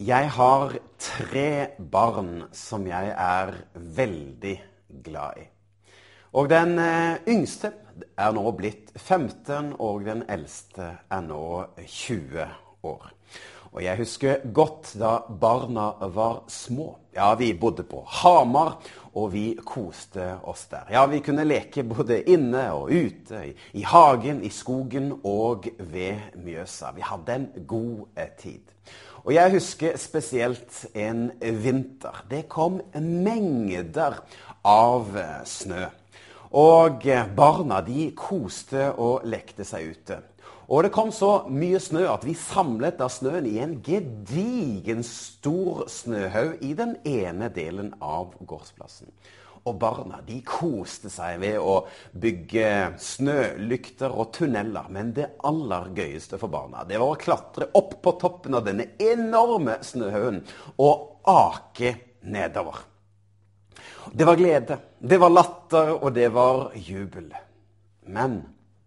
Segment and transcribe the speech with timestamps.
[0.00, 4.54] Jeg har tre barn som jeg er veldig
[5.04, 5.42] glad i.
[6.40, 7.68] Og den eh, yngste
[8.16, 11.42] er nå blitt 15, og den eldste er nå
[11.84, 12.46] 20
[12.88, 13.10] år.
[13.74, 16.94] Og jeg husker godt da barna var små.
[17.12, 18.78] Ja, vi bodde på Hamar,
[19.12, 20.88] og vi koste oss der.
[20.96, 23.44] Ja, vi kunne leke både inne og ute,
[23.76, 26.96] i, hagen, i skogen og ved Mjøsa.
[26.96, 28.64] Vi hadde en god eh, tid.
[29.24, 32.22] Og jeg husker spesielt en vinter.
[32.30, 34.20] Det kom mengder
[34.66, 35.86] av eh, snø.
[36.56, 40.20] Og eh, barna de koste og lekte seg ute.
[40.70, 45.84] Og det kom så mye snø at vi samlet da snøen i en gedigen stor
[45.90, 49.10] snøhaug i den ene delen av gårdsplassen.
[49.68, 51.82] Og barna de koste seg ved å
[52.16, 54.86] bygge snølykter og tunneler.
[54.88, 58.92] Men det aller gøyeste for barna det var å klatre opp på toppen av denne
[59.02, 60.40] enorme snøhaugen
[60.80, 62.86] og ake nedover.
[64.12, 67.28] Det var glede, det var latter, og det var jubel.
[68.10, 68.40] Men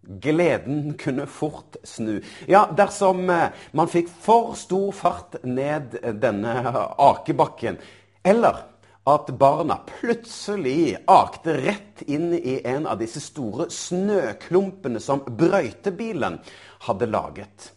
[0.04, 2.18] gleden kunne fort snu.
[2.50, 6.56] Ja, dersom man fikk for stor fart ned denne
[6.98, 7.80] akebakken,
[8.24, 8.73] eller
[9.04, 16.40] at barna plutselig akte rett inn i en av disse store snøklumpene som brøytebilen
[16.88, 17.72] hadde laget.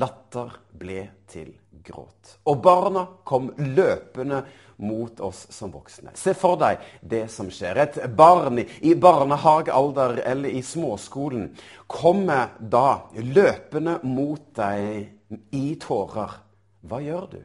[0.00, 1.52] Latter ble til
[1.84, 2.38] gråt.
[2.48, 4.40] Og barna kom løpende
[4.82, 6.14] mot oss som voksne.
[6.16, 7.82] Se for deg det som skjer.
[7.84, 11.50] Et barn i barnehagealder eller i småskolen
[11.86, 16.40] kommer da løpende mot deg i tårer.
[16.82, 17.38] Hva gjør du?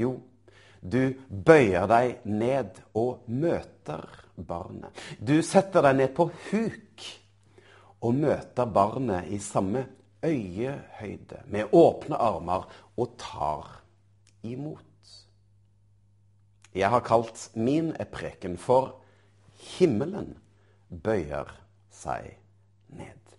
[0.00, 0.12] Jo,
[0.80, 4.92] du bøyer deg ned og møter barnet.
[5.20, 7.08] Du setter deg ned på huk
[8.00, 9.84] og møter barnet i samme
[10.24, 13.80] øyehøyde, med åpne armer, og tar
[14.42, 14.84] imot.
[16.74, 19.00] Jeg har kalt min preken for
[19.60, 20.38] 'Himmelen
[21.02, 21.50] bøyer
[21.90, 22.38] seg
[22.88, 23.36] ned'.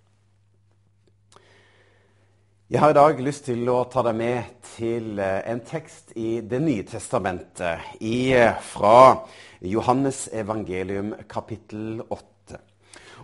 [2.72, 6.38] Jeg har i dag lyst til å ta deg med til eh, en tekst i
[6.40, 9.26] Det nye testamentet, i, eh, fra
[9.60, 12.31] Johannes evangelium kapittel 8.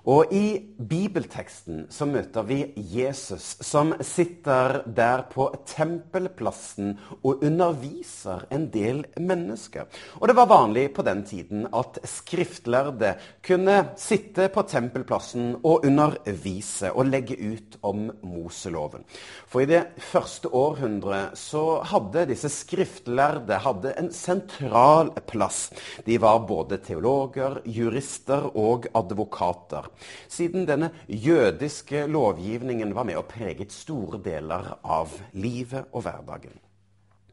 [0.08, 0.56] Og i
[0.88, 9.90] bibelteksten så møter vi Jesus som sitter der på tempelplassen og underviser en del mennesker.
[10.22, 16.94] Og det var vanlig på den tiden at skriftlærde kunne sitte på tempelplassen og undervise
[16.94, 19.04] og legge ut om Moseloven.
[19.52, 25.68] For i det første århundret så hadde disse skriftlærde hadde en sentral plass.
[26.08, 29.92] De var både teologer, jurister og advokater
[30.28, 36.58] siden denne jødiske lovgivningen var med og preget store deler av livet og hverdagen.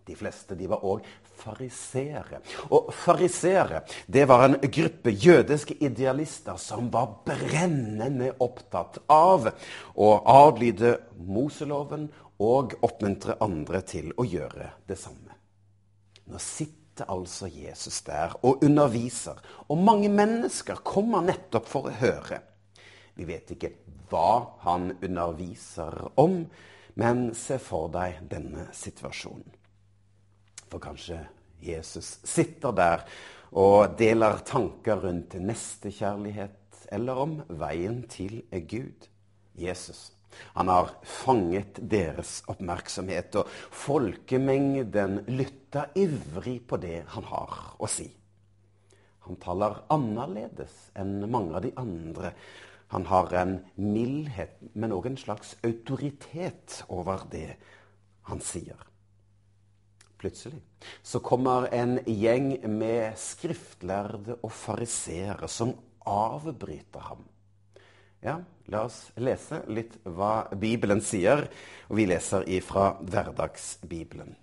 [0.05, 1.05] De fleste de var òg
[1.41, 2.41] fariseere.
[2.77, 9.49] Og fariseere det var en gruppe jødiske idealister som var brennende opptatt av
[9.95, 12.11] å adlyde Moseloven
[12.45, 15.33] og oppmuntre andre til å gjøre det samme.
[16.29, 19.39] Nå sitter altså Jesus der og underviser,
[19.69, 22.41] og mange mennesker kommer nettopp for å høre.
[23.15, 23.73] Vi vet ikke
[24.11, 26.43] hva han underviser om,
[26.99, 29.47] men se for deg denne situasjonen.
[30.71, 31.21] For kanskje
[31.65, 33.05] Jesus sitter der
[33.55, 36.61] og deler tanker rundt nestekjærlighet,
[36.93, 39.09] eller om veien til Gud.
[39.55, 40.11] Jesus.
[40.59, 48.09] Han har fanget deres oppmerksomhet, og folkemengden lytter ivrig på det han har å si.
[49.25, 52.35] Han taler annerledes enn mange av de andre
[52.95, 57.57] han har en mildhet, men òg en slags autoritet over det
[58.29, 58.79] han sier.
[60.23, 60.61] Plutselig
[61.03, 65.75] så kommer en gjeng med skriftlærde og fariseere som
[66.07, 67.27] avbryter ham.
[68.23, 68.39] Ja,
[68.71, 71.49] la oss lese litt hva Bibelen sier,
[71.91, 74.37] og vi leser ifra Hverdagsbibelen.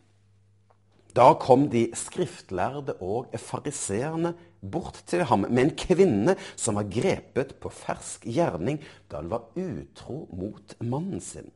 [1.15, 7.55] Da kom de skriftlærde og fariseerne bort til ham med en kvinne som var grepet
[7.61, 8.81] på fersk gjerning
[9.11, 11.49] da hun var utro mot mannen sin.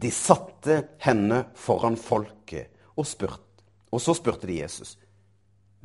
[0.00, 3.42] De satte henne foran folket og spurte.
[3.92, 4.96] Og så spurte de Jesus.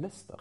[0.01, 0.39] Mester,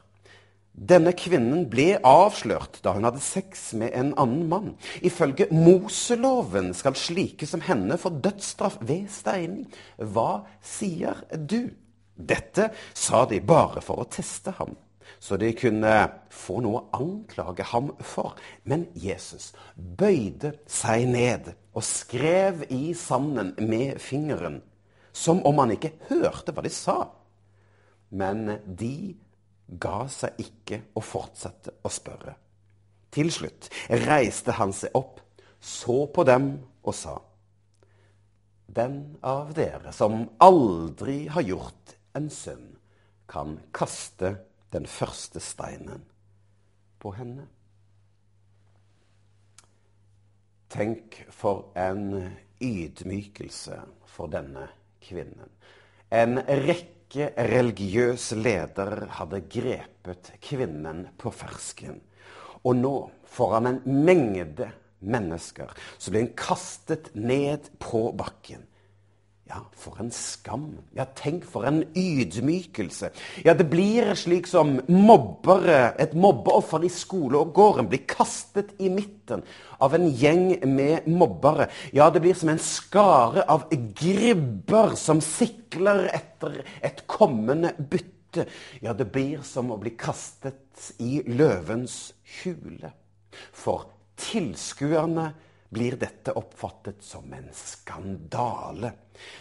[0.71, 4.69] Denne kvinnen ble avslørt da hun hadde sex med en annen mann.
[5.03, 9.67] Ifølge Moseloven skal slike som henne få dødsstraff ved steining.
[9.99, 11.75] Hva sier du?
[12.15, 14.75] Dette sa de bare for å teste ham,
[15.19, 15.95] så de kunne
[16.33, 18.37] få noe å anklage ham for.
[18.65, 24.61] Men Jesus bøyde seg ned og skrev i sanden med fingeren,
[25.13, 27.01] som om han ikke hørte hva de sa.
[28.11, 29.17] Men de
[29.71, 32.35] ga seg ikke og fortsatte å spørre.
[33.11, 33.71] Til slutt
[34.07, 35.19] reiste han seg opp,
[35.61, 36.53] så på dem
[36.83, 37.19] og sa:"
[38.71, 42.77] Den av dere som aldri har gjort en synd,
[43.27, 44.37] kan kaste
[44.73, 46.05] den første steinen
[47.01, 47.47] på henne.
[50.71, 54.69] Tenk for en ydmykelse for denne
[55.03, 55.51] kvinnen.
[56.11, 61.99] En rekke religiøs ledere hadde grepet kvinnen på fersken.
[62.63, 62.95] Og nå,
[63.27, 64.69] foran en mengde
[65.01, 68.67] mennesker, så ble hun kastet ned på bakken.
[69.51, 70.69] Ja, for en skam.
[70.95, 73.09] Ja, tenk for en ydmykelse.
[73.43, 79.43] Ja, det blir slik som mobbere, et mobbeoffer i skolegården blir kastet i midten
[79.83, 81.67] av en gjeng med mobbere.
[81.91, 83.67] Ja, det blir som en skare av
[83.99, 88.47] gribber som sikler etter et kommende bytte.
[88.79, 92.13] Ja, det blir som å bli kastet i løvens
[92.45, 92.95] hule.
[93.51, 93.89] For
[94.31, 95.33] tilskuerne
[95.71, 98.93] blir dette oppfattet som en skandale.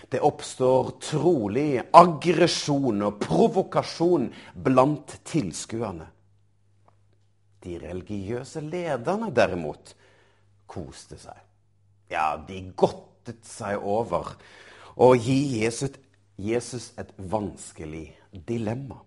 [0.10, 6.06] Det oppstår trolig aggresjon og provokasjon blant tilskuerne.
[7.60, 9.96] De religiøse lederne derimot
[10.70, 11.40] koste seg.
[12.14, 14.36] Ja, de godtet seg over
[15.00, 15.66] å gi
[16.38, 19.02] Jesus, et vanskelig dilemma.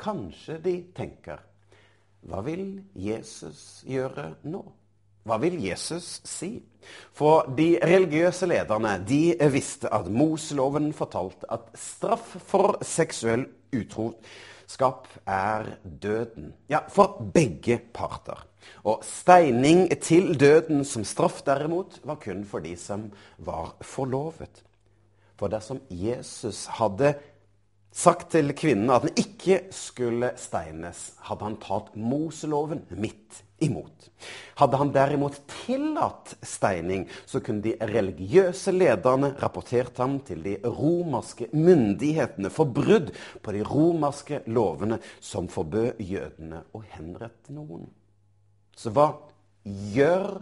[0.00, 1.46] Kanskje de tenker
[2.26, 4.64] hva vil Jesus gjøre nå?
[5.30, 6.56] Hva vil Jesus si?
[7.14, 15.76] For de religiøse lederne de visste at Moseloven fortalte at straff for seksuell utroskap er
[15.84, 16.48] døden.
[16.66, 18.42] Ja, for begge parter.
[18.82, 23.06] Og steining til døden som straff, derimot, var kun for de som
[23.38, 24.64] var forlovet.
[25.38, 27.14] For dersom Jesus hadde
[27.90, 34.08] sagt til kvinnen at den ikke skulle steines, hadde han tatt Moseloven midt imot.
[34.60, 41.50] Hadde han derimot tillatt steining, så kunne de religiøse lederne rapportert ham til de romerske
[41.52, 47.88] myndighetene for brudd på de romerske lovene som forbød jødene å henrette noen.
[48.76, 49.10] Så hva
[49.64, 50.40] gjør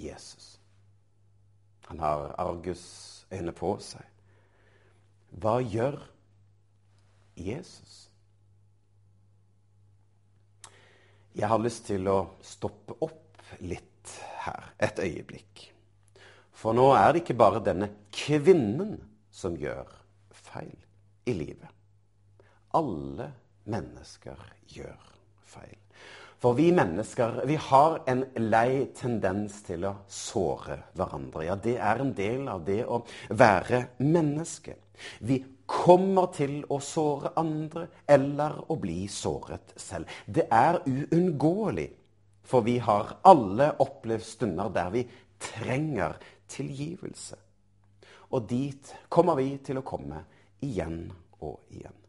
[0.00, 0.56] Jesus?
[1.90, 2.86] Han har Argus
[3.34, 4.06] øyne på seg.
[5.38, 6.16] Hva gjør Jesus?
[11.34, 14.14] Jeg har lyst til å stoppe opp litt
[14.44, 15.66] her et øyeblikk.
[16.60, 18.98] For nå er det ikke bare denne kvinnen
[19.32, 19.88] som gjør
[20.34, 20.76] feil
[21.30, 21.68] i livet.
[22.76, 23.30] Alle
[23.70, 24.40] mennesker
[24.74, 25.06] gjør
[25.46, 25.78] feil.
[26.40, 31.44] For vi mennesker vi har en lei tendens til å såre hverandre.
[31.44, 34.78] Ja, det er en del av det å være menneske.
[35.20, 35.36] Vi
[35.68, 40.08] kommer til å såre andre eller å bli såret selv.
[40.24, 41.90] Det er uunngåelig,
[42.42, 45.04] for vi har alle opplevd stunder der vi
[45.40, 46.16] trenger
[46.50, 47.36] tilgivelse.
[48.32, 50.24] Og dit kommer vi til å komme
[50.64, 51.02] igjen
[51.44, 51.99] og igjen.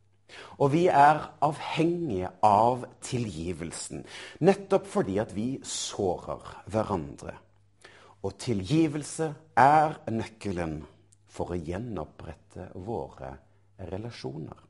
[0.59, 4.05] Og vi er avhengige av tilgivelsen,
[4.45, 7.35] nettopp fordi at vi sårer hverandre.
[8.21, 10.81] Og tilgivelse er nøkkelen
[11.31, 13.31] for å gjenopprette våre
[13.91, 14.67] relasjoner.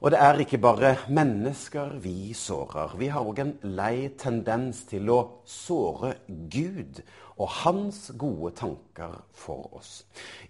[0.00, 2.96] Og det er ikke bare mennesker vi sårer.
[3.00, 7.00] Vi har òg en lei tendens til å såre Gud
[7.36, 9.90] og hans gode tanker for oss.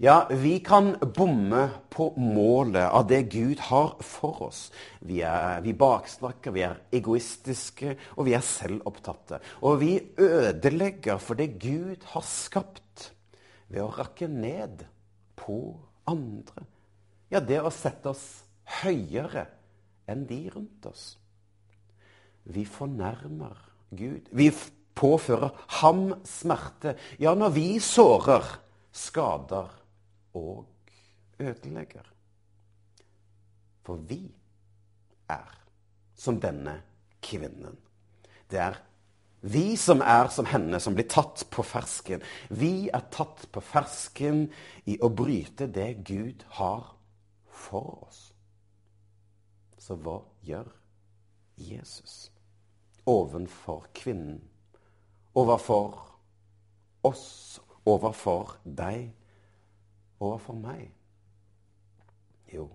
[0.03, 4.69] Ja, vi kan bomme på målet av det Gud har for oss.
[5.01, 9.41] Vi, er, vi baksnakker, vi er egoistiske, og vi er selvopptatte.
[9.67, 13.11] Og vi ødelegger for det Gud har skapt,
[13.67, 14.87] ved å rakke ned
[15.35, 15.59] på
[16.07, 16.69] andre.
[17.35, 18.46] Ja, det å sette oss
[18.83, 19.47] høyere
[20.11, 21.07] enn de rundt oss.
[22.47, 23.59] Vi fornærmer
[23.91, 24.29] Gud.
[24.33, 24.51] Vi
[24.95, 26.97] påfører ham smerte.
[27.19, 28.47] Ja, når vi sårer,
[28.93, 29.71] skader
[30.35, 30.67] og
[31.39, 32.07] ødelegger.
[33.87, 34.23] For vi
[35.29, 35.53] er
[36.17, 36.81] som denne
[37.23, 37.77] kvinnen.
[38.51, 38.79] Det er
[39.47, 42.23] vi som er som henne, som blir tatt på fersken.
[42.51, 44.47] Vi er tatt på fersken
[44.91, 46.97] i å bryte det Gud har
[47.47, 48.26] for oss.
[49.87, 50.67] Så hva gjør
[51.63, 52.33] Jesus
[53.07, 54.41] ovenfor kvinnen,
[55.39, 56.01] overfor
[57.07, 59.13] oss, overfor deg,
[60.19, 60.89] overfor meg?
[62.51, 62.67] Jo,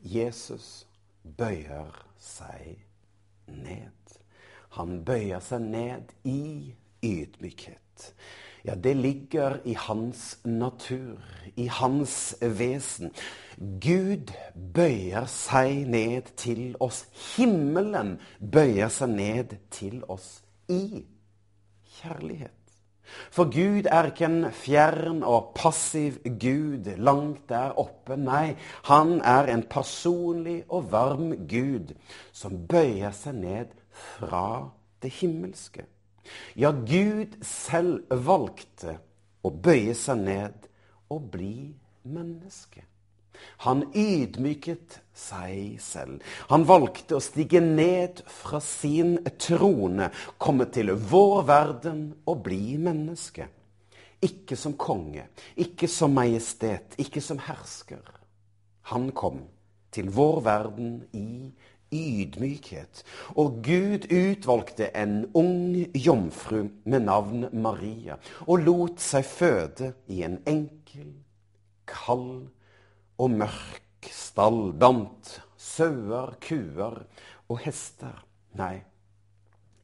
[0.00, 0.86] Jesus
[1.36, 2.80] bøyer seg
[3.52, 4.16] ned.
[4.78, 6.72] Han bøyer seg ned i
[7.04, 8.08] ydmykhet.
[8.64, 11.20] Ja, det ligger i hans natur,
[11.54, 13.12] i hans vesen.
[13.60, 14.32] Gud
[14.74, 17.02] bøyer seg ned til oss.
[17.34, 20.38] Himmelen bøyer seg ned til oss
[20.72, 21.04] i
[21.98, 22.56] kjærlighet.
[23.30, 28.16] For Gud er ikke en fjern og passiv Gud langt der oppe.
[28.16, 28.56] Nei,
[28.88, 31.92] han er en personlig og varm Gud
[32.32, 34.70] som bøyer seg ned fra
[35.04, 35.84] det himmelske.
[36.54, 38.98] Ja, Gud selv valgte
[39.44, 40.68] å bøye seg ned
[41.12, 41.74] og bli
[42.08, 42.84] menneske.
[43.66, 46.22] Han ydmyket seg selv.
[46.50, 53.48] Han valgte å stige ned fra sin trone, komme til vår verden og bli menneske.
[54.24, 55.26] Ikke som konge,
[55.60, 58.04] ikke som majestet, ikke som hersker.
[58.92, 59.42] Han kom
[59.94, 61.50] til vår verden i
[61.94, 63.02] ydmykhet.
[63.40, 70.40] Og Gud utvalgte en ung jomfru med navn Maria og lot seg føde i en
[70.50, 71.12] enkel,
[71.88, 72.48] kald
[73.18, 77.04] og mørk stall blant sauer, kuer
[77.48, 78.18] og hester.
[78.58, 78.84] Nei,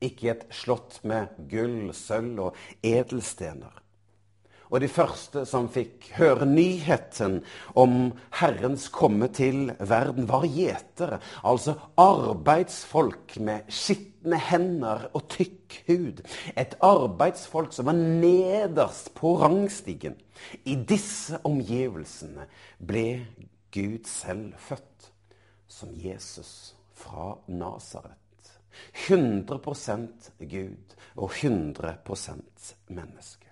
[0.01, 3.80] ikke i et slott med gull, sølv og edelstener.
[4.71, 7.41] Og de første som fikk høre nyheten
[7.79, 11.19] om Herrens komme til verden, var gjetere.
[11.43, 16.23] Altså arbeidsfolk med skitne hender og tykk hud.
[16.55, 20.15] Et arbeidsfolk som var nederst på rangstigen.
[20.65, 22.47] I disse omgivelsene
[22.79, 23.07] ble
[23.75, 25.11] Gud selv født
[25.71, 28.15] som Jesus fra Nasaret.
[29.11, 33.50] 100% Gud og 100% menneske.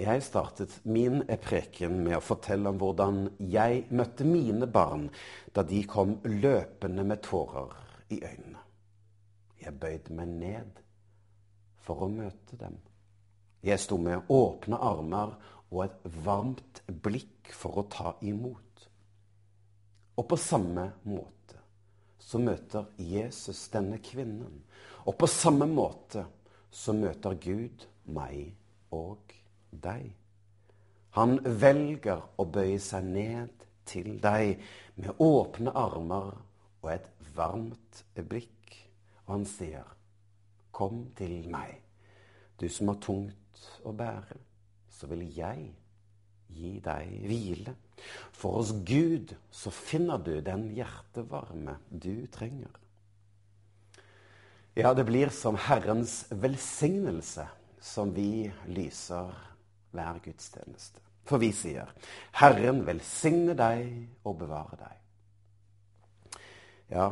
[0.00, 3.18] Jeg startet min preken med å fortelle om hvordan
[3.52, 5.10] jeg møtte mine barn
[5.52, 7.74] da de kom løpende med tårer
[8.08, 8.62] i øynene.
[9.60, 10.78] Jeg bøyde meg ned
[11.84, 12.78] for å møte dem.
[13.60, 15.34] Jeg sto med åpne armer
[15.68, 18.86] og et varmt blikk for å ta imot.
[20.16, 21.60] Og på samme måte
[22.20, 24.62] så møter Jesus denne kvinnen.
[25.04, 26.24] Og på samme måte
[26.72, 28.54] så møter Gud meg
[28.96, 29.36] og
[29.70, 30.10] deg.
[31.18, 34.60] Han velger å bøye seg ned til deg
[35.00, 36.32] med åpne armer
[36.80, 38.76] og et varmt blikk.
[39.26, 39.84] Og han sier,
[40.72, 41.82] 'Kom til meg,
[42.60, 44.38] du som har tungt å bære,
[44.88, 45.74] så vil jeg
[46.48, 47.76] gi deg hvile.'
[48.32, 52.70] For hos Gud så finner du den hjertevarme du trenger.
[54.76, 57.48] Ja, det blir som Herrens velsignelse
[57.80, 59.34] som vi lyser
[59.92, 61.00] hver gudstjeneste.
[61.24, 61.86] For vi sier,
[62.32, 66.40] 'Herren velsigne deg og bevare deg'.
[66.90, 67.10] Ja,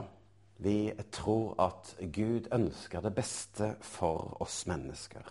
[0.59, 5.23] vi tror at Gud ønsker det beste for oss mennesker.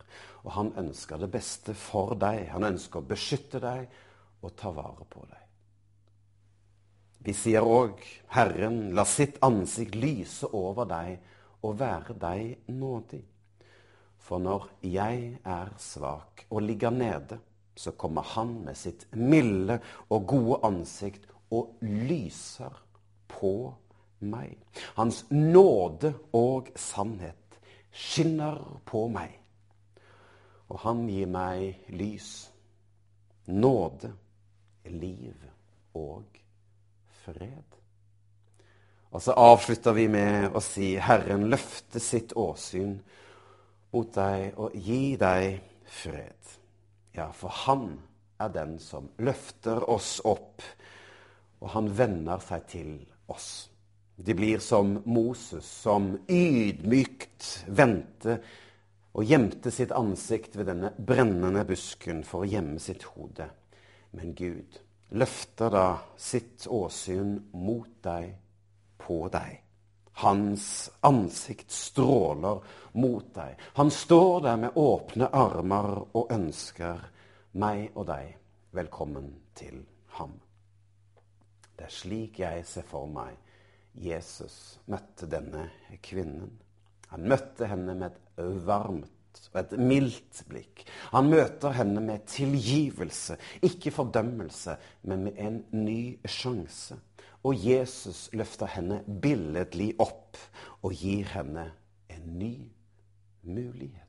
[0.43, 2.47] Og han ønsker det beste for deg.
[2.53, 3.89] Han ønsker å beskytte deg
[4.41, 5.43] og ta vare på deg.
[7.19, 7.99] Vi sier òg,
[8.29, 11.19] 'Herren, la sitt ansikt lyse over deg
[11.61, 13.36] og være deg nådig'.
[14.17, 17.39] For når jeg er svak og ligger nede,
[17.77, 22.73] så kommer han med sitt milde og gode ansikt og lyser
[23.29, 23.73] på
[24.19, 24.57] meg.
[24.97, 27.59] Hans nåde og sannhet
[27.93, 29.31] skinner på meg.
[30.67, 32.49] Og han gir meg lys,
[33.47, 34.11] nåde,
[34.91, 35.35] liv
[35.95, 36.41] og
[37.23, 37.77] fred.
[39.15, 42.97] Og så avslutter vi med å si Herren løfte sitt åsyn
[43.93, 46.53] mot deg og gi deg fred.
[47.15, 47.89] Ja, for han
[48.41, 50.61] er den som løfter oss opp,
[51.61, 52.93] og han vender seg til
[53.33, 53.69] oss.
[54.17, 58.39] De blir som Moses, som ydmykt vendte
[59.17, 63.49] og gjemte sitt ansikt ved denne brennende busken for å gjemme sitt hode.
[64.17, 64.77] Men Gud
[65.17, 68.33] løfter da sitt åsyn mot deg,
[68.97, 69.66] på deg.
[70.17, 72.63] Hans ansikt stråler
[72.97, 73.57] mot deg.
[73.77, 77.03] Han står der med åpne armer og ønsker
[77.61, 78.31] meg og deg
[78.77, 79.83] velkommen til
[80.17, 80.33] ham.
[81.77, 83.37] Det er slik jeg ser for meg
[83.97, 85.67] Jesus møtte denne
[86.05, 86.49] kvinnen.
[87.13, 89.13] Han møtte henne med et varmt
[89.53, 90.83] og et mildt blikk.
[91.13, 94.77] Han møter henne med tilgivelse, ikke fordømmelse,
[95.09, 96.97] men med en ny sjanse.
[97.43, 100.39] Og Jesus løfter henne billedlig opp
[100.81, 101.69] og gir henne
[102.09, 102.55] en ny
[103.43, 104.06] mulighet.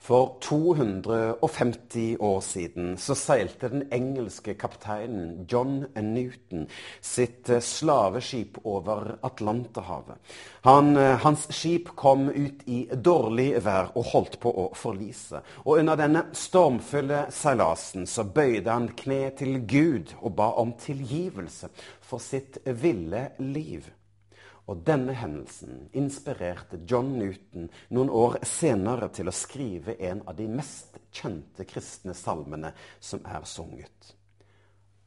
[0.00, 6.64] For 250 år siden så seilte den engelske kapteinen John Newton
[7.04, 10.16] sitt eh, slaveskip over Atlanterhavet.
[10.64, 15.44] Han, eh, hans skip kom ut i dårlig vær og holdt på å forlise.
[15.66, 21.68] Og under denne stormfulle seilasen så bøyde han kne til Gud og ba om tilgivelse
[22.00, 23.84] for sitt ville liv.
[24.70, 30.46] Og denne hendelsen inspirerte John Newton noen år senere til å skrive en av de
[30.46, 32.70] mest kjente kristne salmene
[33.02, 34.14] som er sunget.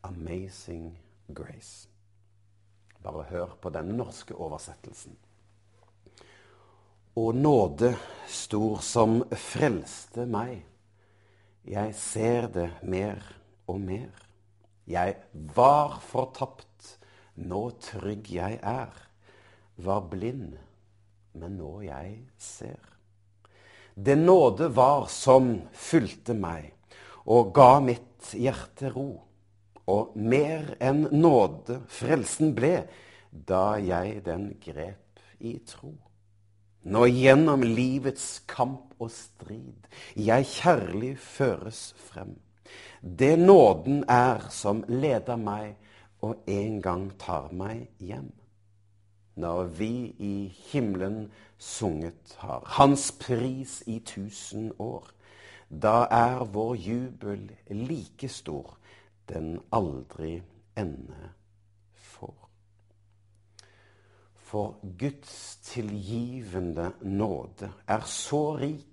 [0.04, 0.98] 'Amazing
[1.30, 1.88] Grace'.
[3.04, 5.16] Bare hør på den norske oversettelsen.
[7.16, 7.94] Og nåde
[8.28, 10.66] stor som frelste meg.
[11.64, 13.24] Jeg ser det mer
[13.68, 14.12] og mer.
[14.88, 17.00] Jeg var fortapt,
[17.36, 19.03] nå trygg jeg er
[19.76, 20.58] var blind,
[21.34, 22.80] men nå jeg ser.
[23.96, 26.72] Det nåde var som fulgte meg
[27.30, 29.10] og ga mitt hjerte ro.
[29.84, 32.86] Og mer enn nåde frelsen ble
[33.30, 35.92] da jeg den grep i tro.
[36.84, 39.88] Nå gjennom livets kamp og strid
[40.20, 42.36] jeg kjærlig føres frem.
[43.04, 45.76] Det nåden er som leder meg
[46.24, 48.32] og en gang tar meg hjem
[49.36, 55.08] når vi i himmelen sunget har Hans pris i tusen år.
[55.70, 58.78] Da er vår jubel like stor
[59.30, 60.42] den aldri
[60.78, 61.30] ende
[61.94, 62.50] får.
[64.36, 68.93] For Guds tilgivende nåde er så rik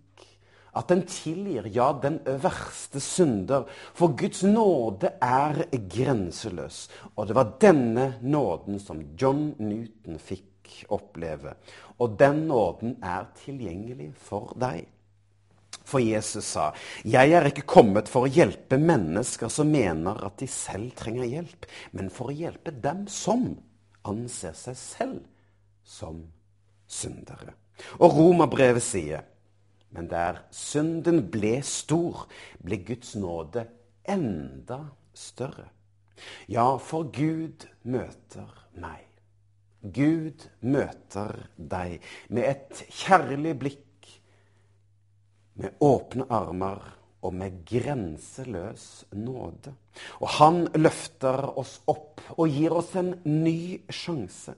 [0.76, 3.66] at den tilgir, ja, den verste synder.
[3.94, 6.84] For Guds nåde er grenseløs.
[7.16, 11.56] Og det var denne nåden som John Newton fikk oppleve.
[11.98, 14.86] Og den nåden er tilgjengelig for deg.
[15.90, 16.72] For Jesus sa,
[17.04, 21.66] 'Jeg er ikke kommet for å hjelpe mennesker som mener at de selv trenger hjelp,
[21.92, 23.56] men for å hjelpe dem som
[24.04, 25.20] anser seg selv
[25.84, 26.22] som
[26.86, 27.54] syndere.'
[27.98, 29.24] Og Romerbrevet sier,
[29.90, 32.26] men der synden ble stor,
[32.62, 33.66] ble Guds nåde
[34.08, 35.66] enda større.
[36.48, 39.06] Ja, for Gud møter meg.
[39.80, 44.08] Gud møter deg med et kjærlig blikk,
[45.60, 46.82] med åpne armer
[47.24, 49.74] og med grenseløs nåde.
[50.20, 54.54] Og han løfter oss opp og gir oss en ny sjanse.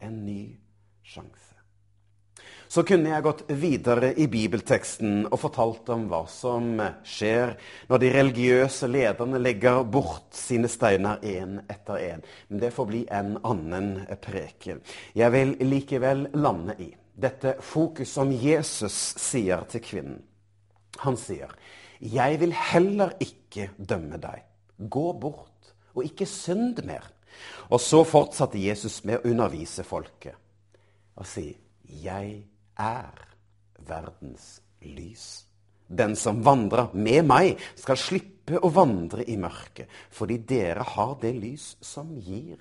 [0.00, 0.40] En ny
[1.06, 1.45] sjanse
[2.68, 7.54] så kunne jeg gått videre i bibelteksten og fortalt om hva som skjer
[7.90, 12.24] når de religiøse lederne legger bort sine steiner én etter én.
[12.48, 13.90] Men det får bli en annen
[14.22, 14.82] preken.
[15.14, 20.22] Jeg vil likevel lande i dette fokus som Jesus sier til kvinnen.
[21.04, 21.50] Han sier,
[22.00, 24.42] 'Jeg vil heller ikke dømme deg.
[24.90, 27.12] Gå bort, og ikke synd mer.'
[27.70, 30.34] Og så fortsatte Jesus med å undervise folket
[31.16, 32.44] og si, 'Jeg
[32.78, 33.26] er
[33.88, 35.44] verdens lys.
[35.86, 41.34] Den som vandrer med meg, skal slippe å vandre i mørket, fordi dere har det
[41.36, 42.58] lys som gir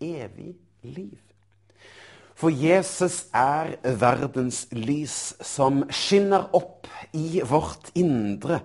[0.00, 0.54] evig
[0.88, 1.20] liv.
[2.34, 8.62] For Jesus er verdens lys som skinner opp i vårt indre,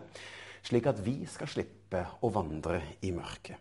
[0.65, 3.59] slik at vi skal slippe å vandre i mørket.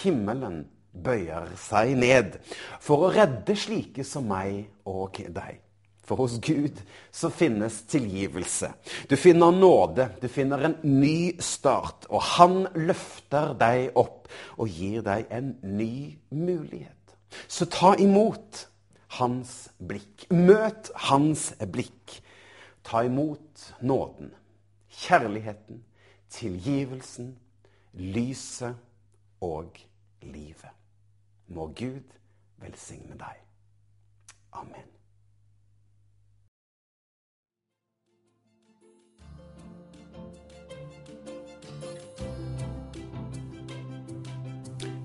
[0.00, 2.40] Himmelen bøyer seg ned
[2.82, 5.67] for å redde slike som meg og deg.
[6.08, 6.80] For hos Gud
[7.12, 8.72] så finnes tilgivelse.
[9.10, 12.08] Du finner nåde, du finner en ny start.
[12.08, 16.94] Og han løfter deg opp og gir deg en ny mulighet.
[17.48, 18.64] Så ta imot
[19.18, 20.24] hans blikk.
[20.32, 22.18] Møt hans blikk.
[22.88, 24.30] Ta imot nåden,
[25.04, 25.82] kjærligheten,
[26.32, 27.34] tilgivelsen,
[27.92, 28.80] lyset
[29.44, 29.76] og
[30.24, 30.72] livet.
[31.52, 32.16] Må Gud
[32.64, 33.42] velsigne deg.
[34.56, 34.97] Amen.